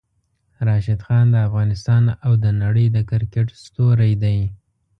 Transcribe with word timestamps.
راشد 0.67 1.01
خان 1.05 1.25
د 1.31 1.35
افغانستان 1.47 2.03
او 2.25 2.31
د 2.43 2.45
نړۍ 2.63 2.85
د 2.95 2.97
کرکټ 3.09 3.47
ستوری 3.63 4.13
ده! 4.23 4.35